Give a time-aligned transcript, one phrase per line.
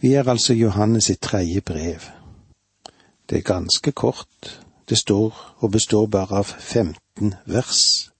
[0.00, 2.00] Vi er altså Johannes sitt tredje brev.
[3.30, 8.10] Det er ganske kort, det står og består bare av 15 vers.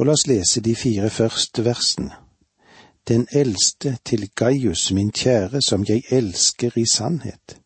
[0.00, 2.16] Og la oss lese de fire første versene.
[3.08, 7.60] Den eldste til Gaius, min kjære, som jeg elsker i sannhet.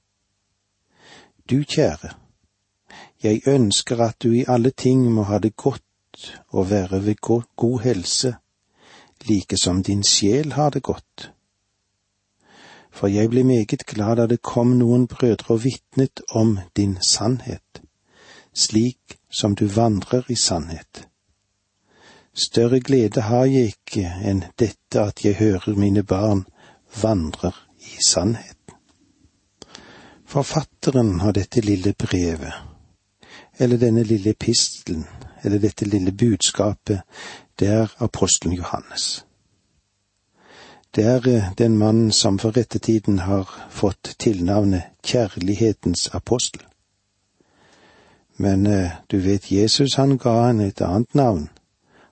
[1.50, 2.10] Du kjære,
[3.22, 7.14] jeg ønsker at du i alle ting må ha det godt og være ved
[7.56, 8.34] god helse,
[9.28, 11.32] like som din sjel har det godt
[12.92, 17.82] for jeg ble meget glad da det kom noen brødre og vitnet om din sannhet,
[18.54, 21.06] slik som du vandrer i sannhet.
[22.34, 26.44] Større glede har jeg ikke enn dette at jeg hører mine barn
[27.02, 28.56] vandrer i sannhet.
[30.26, 32.54] Forfatteren av dette lille brevet,
[33.58, 35.06] eller denne lille epistelen,
[35.42, 37.02] eller dette lille budskapet,
[37.58, 39.24] det er apostelen Johannes.
[40.94, 46.62] Det er eh, den mannen som for ettertiden har fått tilnavnet Kjærlighetens apostel.
[48.36, 51.48] Men eh, du vet, Jesus han ga han et annet navn.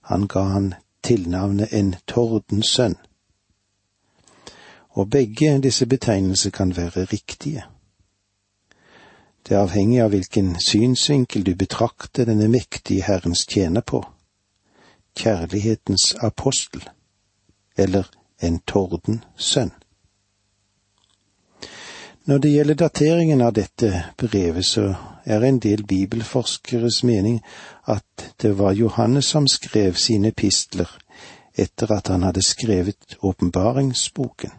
[0.00, 2.94] Han ga han tilnavnet en tordensønn.
[4.90, 7.64] Og begge disse betegnelser kan være riktige.
[9.48, 14.04] Det er avhengig av hvilken synsvinkel du betrakter denne mektige Herrens tjener på.
[15.18, 16.84] Kjærlighetens apostel,
[17.76, 18.06] eller
[18.40, 19.72] en tordensønn.
[22.28, 27.40] Når det gjelder dateringen av dette brevet, så er en del bibelforskeres mening
[27.88, 30.90] at det var Johannes som skrev sine pistler
[31.56, 34.52] etter at han hadde skrevet åpenbaringsboken.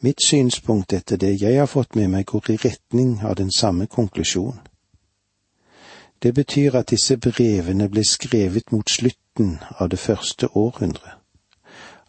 [0.00, 3.86] Mitt synspunkt etter det jeg har fått med meg, går i retning av den samme
[3.86, 4.62] konklusjonen.
[6.22, 11.19] Det betyr at disse brevene ble skrevet mot slutten av det første århundret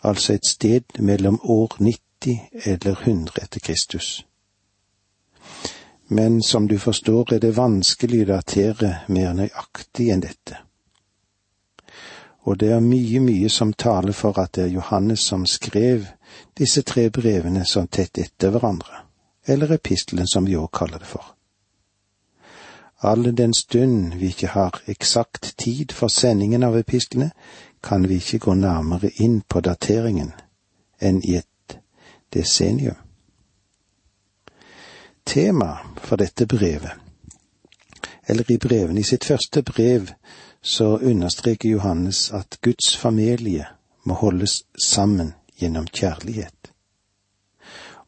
[0.04, 4.26] altså et sted mellom år 90 eller 100 etter Kristus.
[6.08, 10.58] Men som du forstår er det vanskelig å datere mer nøyaktig enn dette.
[12.44, 16.08] Og det er mye, mye som taler for at det er Johannes som skrev
[16.58, 19.06] disse tre brevene så tett etter hverandre,
[19.46, 21.36] eller epistelen som vi òg kaller det for.
[23.03, 27.31] All den stund vi ikke har eksakt tid for sendingen av epistlene,
[27.84, 30.34] kan vi ikke gå nærmere inn på dateringen
[31.01, 31.78] enn i et
[32.34, 33.00] desenium.
[35.25, 36.94] Tema for dette brevet,
[38.28, 40.12] eller i brevene i sitt første brev,
[40.62, 43.66] så understreker Johannes at Guds familie
[44.06, 46.69] må holdes sammen gjennom kjærlighet,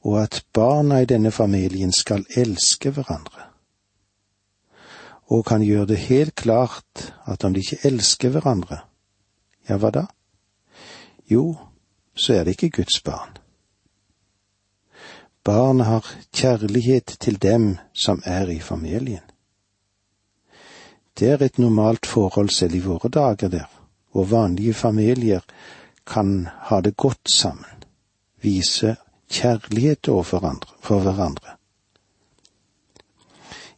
[0.06, 3.43] og at barna i denne familien skal elske hverandre.
[5.34, 8.84] Og kan gjøre det helt klart at om de ikke elsker hverandre,
[9.70, 10.06] ja, hva da?
[11.32, 11.56] Jo,
[12.14, 13.38] så er det ikke Guds barn.
[15.44, 19.26] Barnet har kjærlighet til dem som er i familien.
[21.20, 23.68] Det er et normalt forhold selv i våre dager der,
[24.14, 25.42] og vanlige familier
[26.08, 27.84] kan ha det godt sammen,
[28.42, 28.96] vise
[29.30, 31.58] kjærlighet overfor hverandre, for hverandre.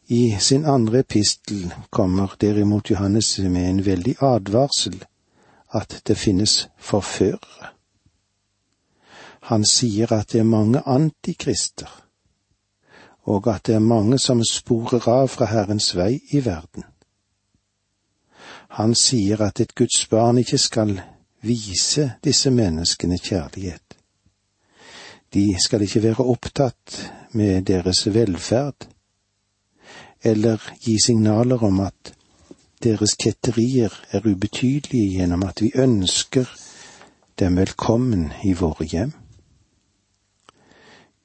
[0.08, 5.00] I sin andre epistel kommer derimot Johannes med en veldig advarsel
[5.74, 7.72] at det finnes forførere.
[9.50, 11.90] Han sier at det er mange antikrister,
[13.26, 16.86] og at det er mange som sporer av fra Herrens vei i verden.
[18.78, 21.00] Han sier at et Guds barn ikke skal
[21.42, 23.98] vise disse menneskene kjærlighet.
[25.34, 27.00] De skal ikke være opptatt
[27.34, 28.86] med deres velferd,
[30.22, 32.14] eller gi signaler om at
[32.82, 36.48] deres kjetterier er ubetydelige gjennom at vi ønsker
[37.38, 39.12] dem velkommen i våre hjem.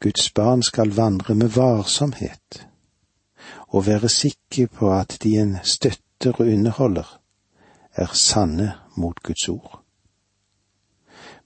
[0.01, 2.65] Guds barn skal vandre med varsomhet
[3.67, 7.19] og være sikre på at de en støtter og underholder,
[7.93, 9.83] er sanne mot Guds ord.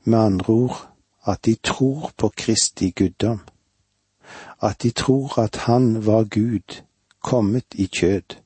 [0.03, 0.95] Med andre ord
[1.27, 3.41] at de tror på Kristi guddom,
[4.61, 6.81] at de tror at Han var Gud
[7.25, 8.37] kommet i kjød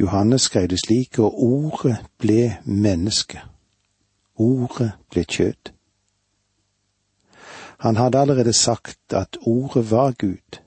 [0.00, 3.40] Johannes skrev det slik, og ordet ble menneske.
[4.34, 5.72] Ordet ble kjød.
[7.78, 10.60] Han hadde allerede sagt at ordet var Gud.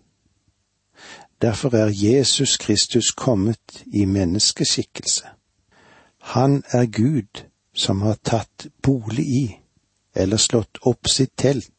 [1.42, 5.26] Derfor er Jesus Kristus kommet i menneskeskikkelse.
[6.18, 7.44] Han er Gud
[7.74, 9.60] som har tatt bolig i,
[10.16, 11.72] eller slått opp sitt telt,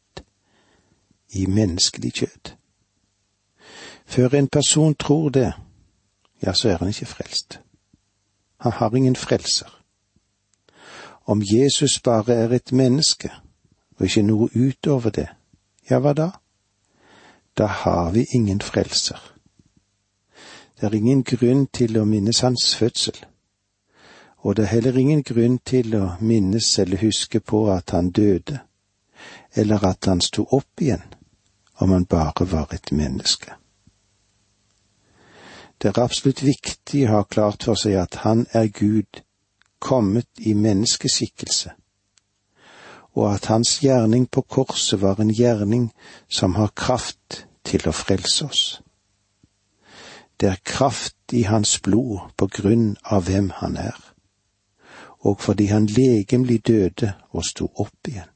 [1.31, 2.53] i menneskelig kjød.
[4.07, 5.53] Før en person tror det,
[6.43, 7.61] ja, så er han ikke frelst.
[8.61, 9.83] Han har ingen frelser.
[11.27, 13.31] Om Jesus bare er et menneske,
[13.99, 15.27] og ikke noe utover det,
[15.91, 16.31] ja, hva da?
[17.59, 19.19] Da har vi ingen frelser.
[20.81, 23.17] Det er ingen grunn til å minnes hans fødsel,
[24.45, 28.61] og det er heller ingen grunn til å minnes eller huske på at han døde,
[29.55, 31.03] eller at han sto opp igjen,
[31.81, 33.57] om han bare var et menneske.
[35.83, 39.21] Det er absolutt viktig å ha klart for seg at han er Gud,
[39.79, 41.75] kommet i menneskeskikkelse,
[43.17, 45.91] og at hans gjerning på korset var en gjerning
[46.29, 48.65] som har kraft til å frelse oss.
[50.41, 53.99] Det er kraft i hans blod på grunn av hvem han er,
[55.29, 58.33] og fordi han legemlig døde og sto opp igjen.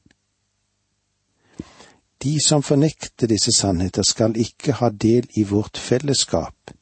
[2.21, 6.73] De som fornekter disse sannheter, skal ikke ha del i vårt fellesskap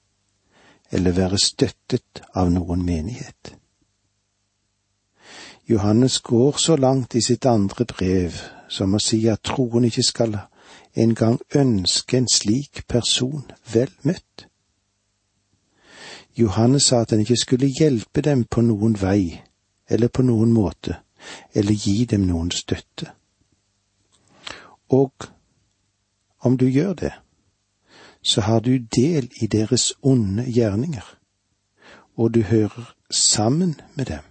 [0.92, 3.56] eller være støttet av noen menighet.
[5.70, 8.40] Johannes går så langt i sitt andre brev
[8.70, 10.38] som å si at troen ikke skal
[10.98, 14.48] engang ønske en slik person vel møtt.
[16.40, 19.42] Johannes sa at han ikke skulle hjelpe dem på noen vei
[19.90, 21.00] eller på noen måte,
[21.54, 23.12] eller gi dem noen støtte.
[24.90, 25.30] Og
[26.46, 27.14] om du gjør det,
[28.22, 31.16] så har du del i deres onde gjerninger,
[32.18, 34.24] og du hører sammen med dem.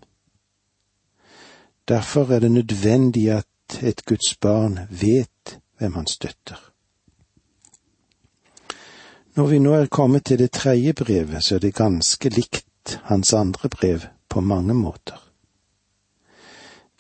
[1.88, 3.46] Derfor er det nødvendig at
[3.82, 6.72] et Guds barn vet hvem han støtter.
[9.34, 13.32] Når vi nå er kommet til det tredje brevet, så er det ganske likt hans
[13.32, 15.32] andre brev på mange måter.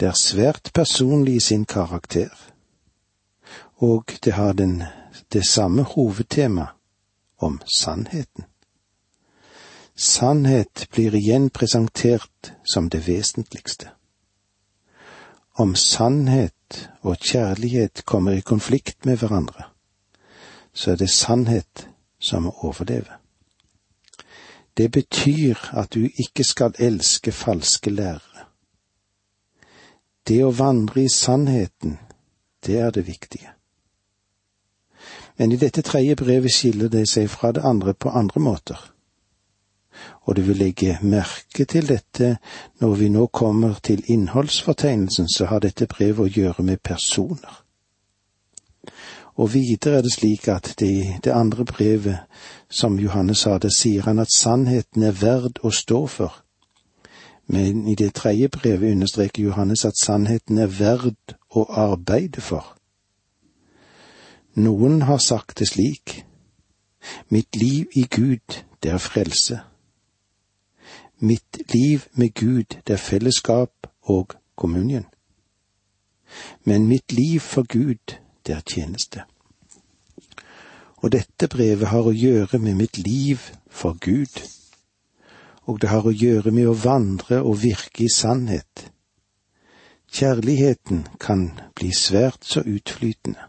[0.00, 2.28] Det er svært personlig i sin karakter,
[3.76, 4.82] og det har den,
[5.32, 6.66] det samme hovedtema
[7.38, 8.44] om sannheten.
[9.96, 13.90] Sannhet blir igjen presentert som det vesentligste
[15.58, 19.64] om sannhet og kjærlighet kommer i konflikt med hverandre,
[20.72, 21.88] så er det sannhet
[22.20, 23.18] som må overleve.
[24.76, 28.46] Det betyr at du ikke skal elske falske lærere.
[30.28, 31.98] Det å vandre i sannheten,
[32.66, 33.57] det er det viktige.
[35.38, 38.88] Men i dette tredje brevet skiller det seg fra det andre på andre måter
[40.28, 42.34] og du vil legge merke til dette
[42.80, 47.62] når vi nå kommer til innholdsfortegnelsen, så har dette brevet å gjøre med personer.
[49.38, 52.18] Og videre er det slik at det i det andre brevet,
[52.68, 56.42] som Johannes sa, det sier han at sannheten er verd å stå for.
[57.46, 62.74] Men i det tredje brevet understreker Johannes at sannheten er verd å arbeide for.
[64.58, 66.24] Noen har sagt det slik,
[67.30, 69.60] mitt liv i Gud, det er frelse.
[71.18, 75.04] Mitt liv med Gud, det er fellesskap og kommunen.
[76.64, 79.22] Men mitt liv for Gud, det er tjeneste.
[80.96, 84.42] Og dette brevet har å gjøre med mitt liv for Gud,
[85.70, 88.88] og det har å gjøre med å vandre og virke i sannhet.
[90.10, 93.46] Kjærligheten kan bli svært så utflytende.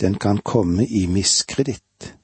[0.00, 2.14] Den kan komme i miskreditt,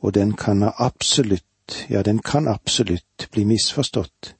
[0.00, 1.44] og den kan ha absolutt
[1.90, 4.34] ja, den kan absolutt bli misforstått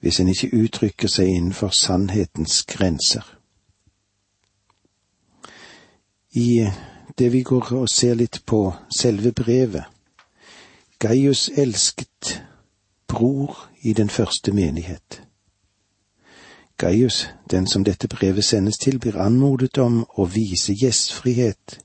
[0.00, 3.24] hvis en ikke uttrykker seg innenfor sannhetens grenser.
[6.36, 6.68] I
[7.18, 8.60] det vi går og ser litt på
[8.92, 9.88] selve brevet,
[11.00, 12.42] Gaius elsket
[13.08, 15.25] bror i den første menighet.
[16.78, 21.78] Gaius, den som dette brevet sendes til, blir anmodet om å vise gjestfrihet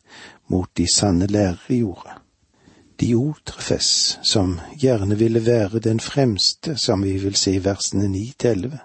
[0.51, 2.17] mot de sanne lærere i jorda.
[2.99, 8.51] Diotrefes, som gjerne ville være den fremste, som vi vil se i versene ni til
[8.51, 8.81] elleve.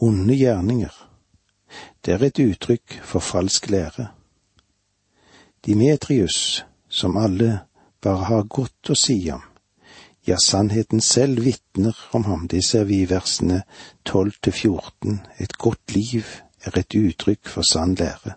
[0.00, 0.96] Onde gjerninger,
[2.04, 4.08] det er et uttrykk for falsk lære.
[5.66, 7.58] Dimetrius, som alle
[8.02, 9.44] bare har godt å si om,
[10.26, 13.62] ja, sannheten selv vitner om ham, det ser vi i versene
[14.04, 16.26] tolv til fjorten, et godt liv
[16.64, 18.36] er et uttrykk for sann lære.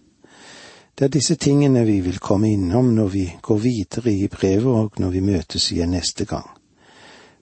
[0.96, 5.00] Det er disse tingene vi vil komme innom når vi går videre i brevet og
[5.00, 6.48] når vi møtes igjen neste gang.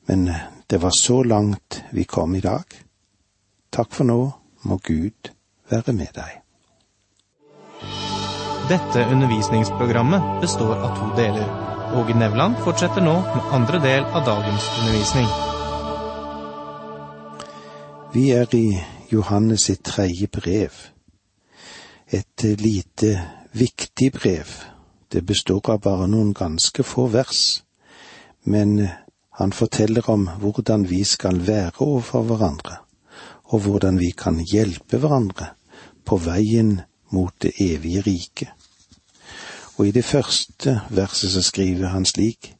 [0.08, 2.66] Men eh, det var så langt vi kom i dag.
[3.72, 4.32] Takk for nå,
[4.64, 5.30] må Gud
[5.70, 6.40] være med deg.
[8.70, 11.73] Dette undervisningsprogrammet består av to deler.
[11.94, 15.28] Åge Nevland fortsetter nå med andre del av dagens undervisning.
[18.14, 18.80] Vi er i
[19.12, 20.74] Johannes sitt tredje brev.
[22.10, 23.12] Et lite
[23.52, 24.56] viktig brev.
[25.14, 27.62] Det består av bare noen ganske få vers,
[28.44, 28.88] men
[29.38, 32.80] han forteller om hvordan vi skal være overfor hverandre,
[33.54, 35.54] og hvordan vi kan hjelpe hverandre
[36.06, 36.80] på veien
[37.14, 38.62] mot det evige riket.
[39.77, 42.56] Og i det første verset så skriver han slik,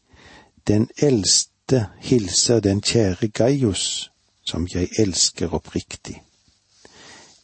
[0.67, 4.12] Den eldste hilser den kjære Gaius,
[4.46, 6.22] som jeg elsker oppriktig.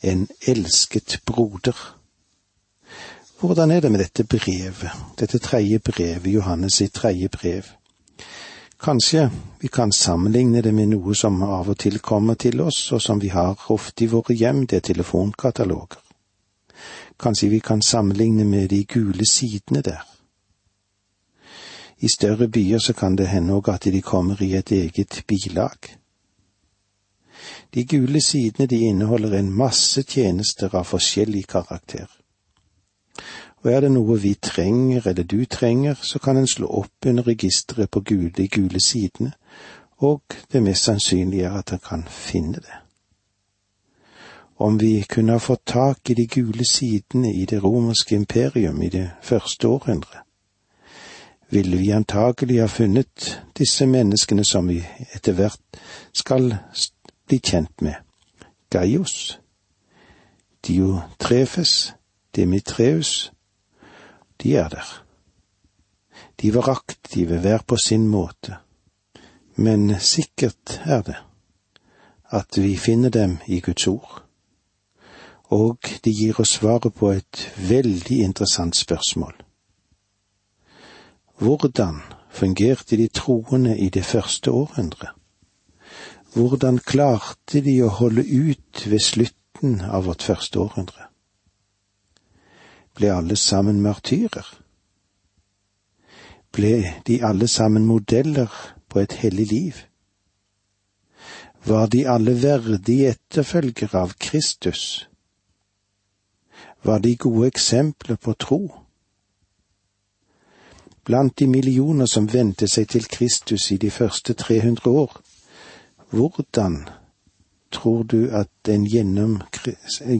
[0.03, 1.95] En elsket broder.
[3.39, 7.63] Hvordan er det med dette brevet, dette tredje brevet, Johannes sitt tredje brev?
[8.79, 13.01] Kanskje vi kan sammenligne det med noe som av og til kommer til oss, og
[13.01, 16.08] som vi har ofte i våre hjem, det er telefonkataloger.
[17.19, 20.05] Kanskje vi kan sammenligne med de gule sidene der.
[21.99, 25.99] I større byer så kan det hende òg at de kommer i et eget bilag.
[27.73, 32.07] De gule sidene de inneholder en masse tjenester av forskjellig karakter.
[33.63, 37.27] Og er det noe vi trenger eller du trenger, så kan en slå opp under
[37.27, 37.99] registeret på
[38.37, 39.33] de gule sidene,
[39.97, 40.21] og
[40.51, 42.78] det mest sannsynlige er at en kan finne det.
[44.59, 48.89] Om vi kunne ha fått tak i de gule sidene i det romerske imperium i
[48.89, 50.25] det første århundret,
[51.49, 54.81] ville vi antagelig ha funnet disse menneskene som vi
[55.15, 55.79] etter hvert
[56.13, 56.51] skal
[57.27, 57.95] bli kjent med.
[58.69, 59.39] Gaius,
[60.67, 61.93] Diotrefes,
[62.35, 63.31] Demitreus,
[64.43, 65.03] de er der.
[66.41, 68.59] De var aktive hver på sin måte,
[69.55, 71.17] men sikkert er det
[72.31, 74.28] at vi finner dem i Guds ord,
[75.49, 79.33] og de gir oss svaret på et veldig interessant spørsmål.
[81.39, 85.09] Hvordan fungerte de troende i det første århundret?
[86.33, 91.09] Hvordan klarte de å holde ut ved slutten av vårt første århundre?
[92.93, 94.45] Ble alle sammen martyrer?
[96.53, 98.53] Ble de alle sammen modeller
[98.89, 99.85] på et hellig liv?
[101.65, 105.09] Var de alle verdige etterfølgere av Kristus?
[106.83, 108.73] Var de gode eksempler på tro?
[111.03, 115.21] Blant de millioner som vendte seg til Kristus i de første 300 år,
[116.09, 116.89] hvordan
[117.71, 119.41] tror du at en gjennom,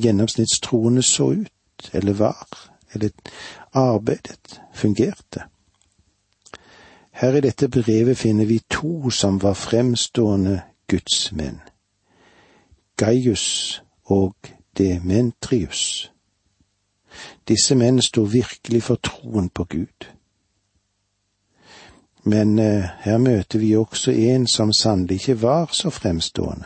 [0.03, 2.47] gjennomsnittstroende så ut, eller var,
[2.93, 3.09] eller
[3.73, 5.43] arbeidet, fungerte?
[7.11, 11.59] Her i dette brevet finner vi to som var fremstående gudsmenn,
[12.97, 14.35] Gaius og
[14.77, 16.11] Dementrius.
[17.47, 20.09] Disse menn sto virkelig for troen på Gud.
[22.23, 26.65] Men eh, her møter vi også en som sannelig ikke var så fremstående.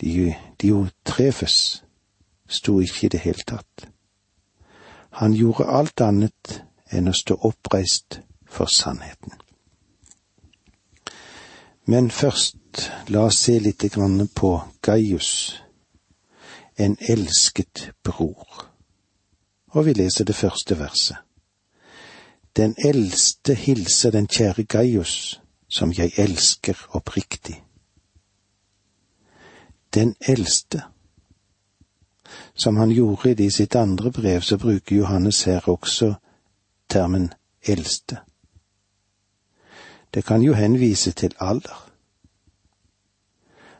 [0.00, 1.82] De, Diotrefes
[2.48, 3.88] sto ikke i det hele tatt.
[5.20, 6.60] Han gjorde alt annet
[6.92, 9.32] enn å stå oppreist for sannheten.
[11.86, 13.84] Men først, la oss se litt
[14.34, 14.50] på
[14.82, 15.62] Gaius,
[16.76, 18.75] en elsket bror.
[19.76, 21.16] Og vi leser det første verset.
[22.56, 27.58] Den eldste hilser den kjære Gaius, som jeg elsker oppriktig.
[29.94, 30.82] Den eldste.
[32.54, 36.14] Som han gjorde i sitt andre brev, så bruker Johannes her også
[36.88, 38.16] termen eldste.
[40.14, 41.90] Det kan jo henvise til alder.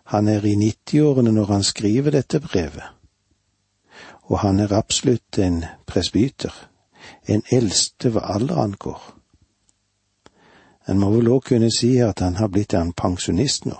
[0.04, 2.84] Han er i nittiårene når han skriver dette brevet,
[4.26, 6.54] og han er absolutt en presbyter
[7.26, 9.02] en eldste hva alder angår.
[10.88, 13.78] En må vel òg kunne si at han har blitt en pensjonist nå.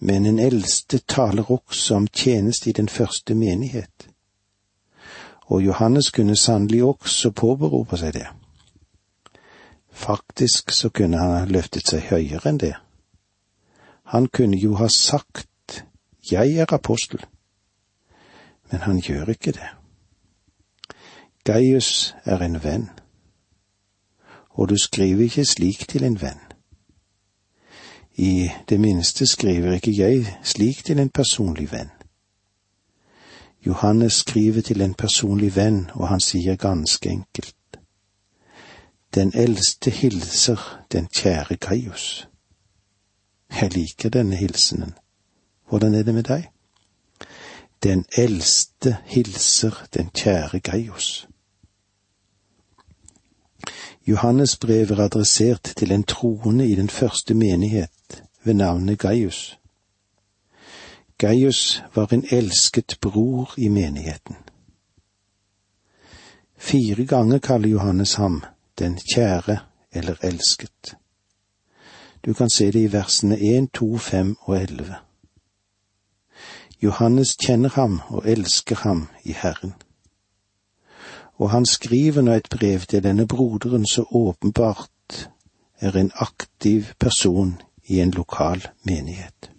[0.00, 4.08] Men en eldste taler også om tjeneste i den første menighet.
[5.46, 8.26] Og Johannes kunne sannelig også påberope seg det.
[9.90, 12.74] Faktisk så kunne han ha løftet seg høyere enn det.
[14.14, 15.46] Han kunne jo ha sagt
[16.30, 17.24] jeg er apostel,
[18.70, 19.68] men han gjør ikke det.
[21.44, 22.88] Gaius er en venn,
[24.50, 26.40] og du skriver ikke slik til en venn.
[28.14, 31.90] I det minste skriver ikke jeg slik til en personlig venn.
[33.66, 37.54] Johannes skriver til en personlig venn, og han sier ganske enkelt.
[39.14, 42.28] Den eldste hilser den kjære Gaius.
[43.60, 44.94] Jeg liker denne hilsenen.
[45.68, 46.50] Hvordan er det med deg?
[47.82, 51.28] Den eldste hilser den kjære Gaius.
[54.06, 59.58] Johannes brev er adressert til en troende i den første menighet ved navnet Gaius.
[61.18, 64.36] Gaius var en elsket bror i menigheten.
[66.56, 68.42] Fire ganger kaller Johannes ham
[68.78, 69.58] den kjære
[69.92, 70.96] eller elsket.
[72.26, 74.94] Du kan se det i versene 1, 2, 5 og 11.
[76.82, 79.74] Johannes kjenner ham og elsker ham i Herren.
[81.38, 85.28] Og han skriver nå et brev til denne broderen så åpenbart
[85.80, 89.50] er en aktiv person i en lokal menighet.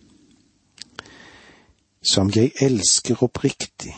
[2.01, 3.95] Som jeg elsker oppriktig,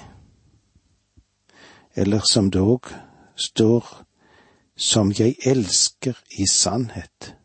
[1.96, 2.88] eller som dog
[3.36, 4.06] står
[4.78, 7.36] som jeg elsker i sannhet.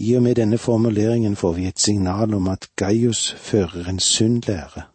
[0.00, 4.38] I og med denne formuleringen får vi et signal om at Gaius fører en sunn
[4.46, 4.86] lære.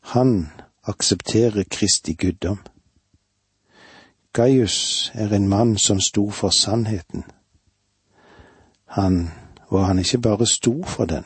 [0.00, 0.50] Han
[0.86, 2.60] aksepterer Kristi guddom.
[4.32, 7.24] Gaius er en mann som sto for sannheten.
[8.84, 9.30] Han,
[9.66, 11.24] og han ikke bare sto for den,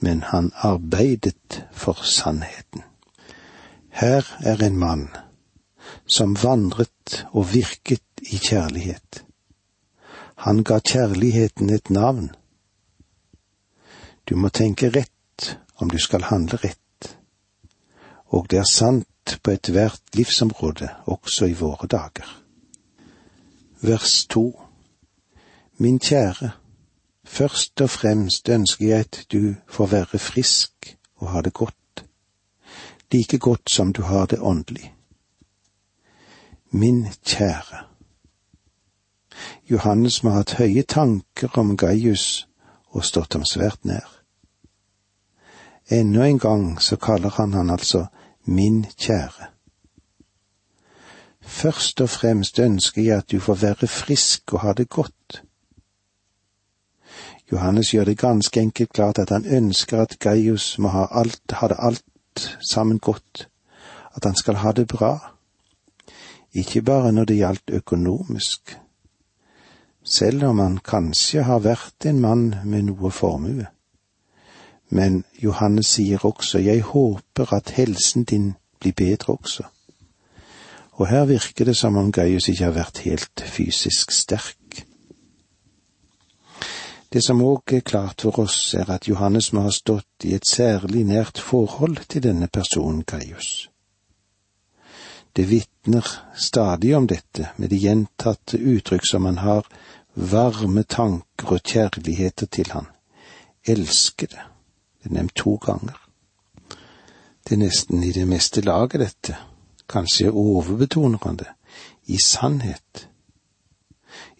[0.00, 2.82] men han arbeidet for sannheten.
[3.90, 5.08] Her er en mann
[6.06, 9.24] som vandret og virket i kjærlighet.
[10.42, 12.30] Han ga kjærligheten et navn.
[14.26, 17.10] Du må tenke rett om du skal handle rett,
[18.26, 22.26] og det er sant på ethvert livsområde, også i våre dager.
[23.82, 24.48] Vers to
[25.78, 26.50] Min kjære,
[27.24, 32.04] først og fremst ønsker jeg at du får være frisk og ha det godt,
[33.12, 34.94] like godt som du har det åndelig.
[36.70, 37.91] Min kjære.
[39.70, 42.46] Johannes må ha hatt høye tanker om Gaius
[42.92, 44.08] og stått ham svært nær.
[45.90, 48.06] Enda en gang så kaller han han altså
[48.44, 49.48] min kjære.
[51.42, 55.42] Først og fremst ønsker jeg at du får være frisk og ha det godt.
[57.52, 61.68] Johannes gjør det ganske enkelt klart at han ønsker at Gaius må ha, alt, ha
[61.68, 63.48] det alt sammen godt,
[64.16, 65.18] at han skal ha det bra,
[66.52, 68.78] ikke bare når det gjaldt økonomisk,
[70.12, 73.66] selv om han kanskje har vært en mann med noe formue.
[74.92, 78.50] Men Johannes sier også, jeg håper at helsen din
[78.80, 79.64] blir bedre også.
[81.00, 84.84] Og her virker det som om Gaius ikke har vært helt fysisk sterk.
[87.12, 90.48] Det som òg er klart for oss, er at Johannes må ha stått i et
[90.48, 93.68] særlig nært forhold til denne personen Gaius.
[95.36, 96.04] Det vitner
[96.36, 99.68] stadig om dette med de gjentatte uttrykk som han har
[100.14, 102.86] varme tanker og kjærligheter til han.
[103.64, 104.40] Elskede.
[105.02, 105.98] Det er nevnt to ganger.
[107.42, 109.36] Det er nesten i det meste laget, dette.
[109.88, 111.48] Kanskje overbetoner han det.
[112.06, 113.08] I sannhet.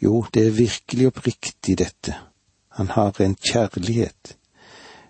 [0.02, 2.14] Jo, det er virkelig oppriktig, dette.
[2.68, 4.36] Han har en kjærlighet.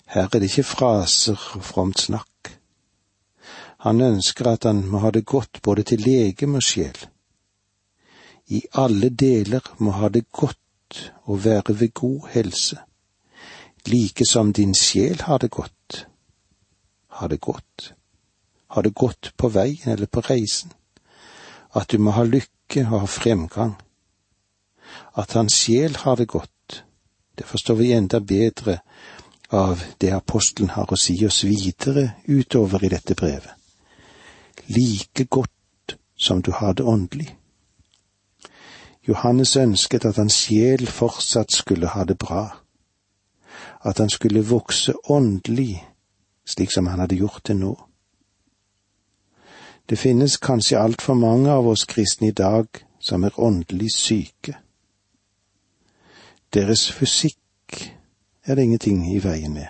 [0.06, 2.58] Her er det ikke fraser og fromt snakk.
[3.78, 7.08] Han ønsker at han må ha det godt både til legeme og sjel
[8.48, 12.78] i alle deler må ha det godt og være ved god helse,
[13.86, 16.06] like som din sjel har det godt.
[17.08, 17.94] Ha det godt.
[18.66, 20.72] Ha det godt på veien eller på reisen.
[21.74, 23.74] At du må ha lykke og ha fremgang.
[25.16, 26.84] At hans sjel har det godt,
[27.38, 28.78] det forstår vi enda bedre
[29.52, 33.52] av det apostelen har å si oss videre utover i dette brevet.
[34.68, 37.36] Like godt som du har det åndelig.
[39.08, 42.58] Johannes ønsket at hans sjel fortsatt skulle ha det bra,
[43.84, 45.82] at han skulle vokse åndelig,
[46.46, 47.74] slik som han hadde gjort det nå.
[49.90, 52.66] Det finnes kanskje altfor mange av oss kristne i dag
[53.00, 54.54] som er åndelig syke.
[56.54, 57.90] Deres fysikk
[58.46, 59.66] er det ingenting i veien med,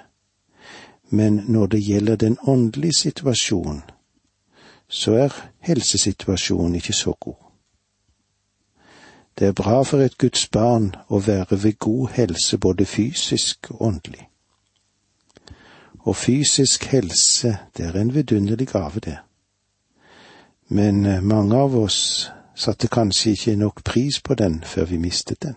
[1.08, 3.82] men når det gjelder den åndelige situasjonen,
[4.88, 7.51] så er helsesituasjonen ikke så god.
[9.38, 13.82] Det er bra for et Guds barn å være ved god helse både fysisk og
[13.82, 14.28] åndelig.
[15.98, 19.18] Og fysisk helse, det er en vidunderlig gave, det.
[20.68, 25.42] Men eh, mange av oss satte kanskje ikke nok pris på den før vi mistet
[25.42, 25.54] den.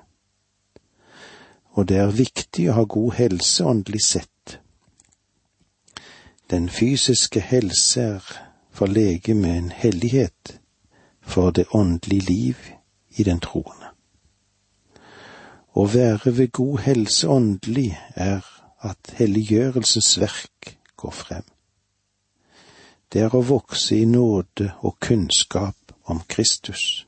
[1.72, 4.60] Og det er viktig å ha god helse åndelig sett.
[6.52, 8.32] Den fysiske helse er
[8.72, 10.60] for legemet en hellighet
[11.22, 12.75] for det åndelige liv
[13.16, 13.92] i den troende.
[15.76, 18.46] Å være ved god helse åndelig er
[18.86, 21.44] at helliggjørelsesverk går frem.
[23.12, 27.06] Det er å vokse i nåde og kunnskap om Kristus.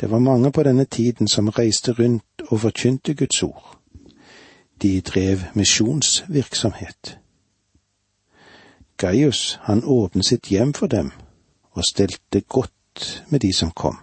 [0.00, 3.78] Det var mange på denne tiden som reiste rundt og forkynte Guds ord.
[4.82, 7.18] De drev misjonsvirksomhet.
[8.96, 11.10] Gaius, han åpnet sitt hjem for dem
[11.72, 12.40] og stelte
[13.28, 13.98] med de som kom.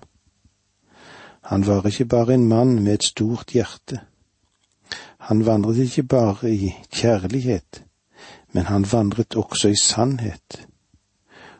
[1.45, 3.99] Han var ikke bare en mann med et stort hjerte.
[5.17, 7.84] Han vandret ikke bare i kjærlighet,
[8.51, 10.67] men han vandret også i sannhet,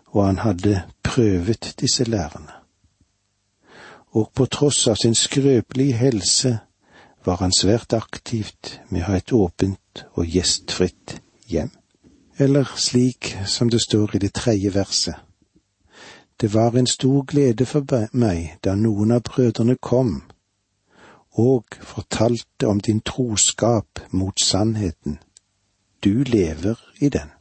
[0.06, 2.52] og han hadde prøvet disse lærerne.
[4.15, 6.58] Og på tross av sin skrøpelige helse
[7.26, 11.17] var han svært aktivt med å ha et åpent og gjestfritt
[11.52, 11.71] hjem.
[12.38, 15.24] Eller slik som det står i det tredje verset.
[16.41, 20.24] Det var en stor glede for meg da noen av brødrene kom
[21.36, 25.19] og fortalte om din troskap mot sannheten.
[26.04, 27.32] Du lever i den.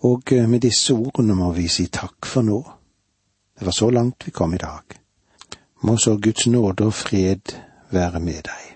[0.00, 2.60] Og med disse ordene må vi si takk for nå.
[3.58, 4.98] Det var så langt vi kom i dag.
[5.82, 7.54] Må så Guds nåde og fred
[7.90, 8.71] være med deg.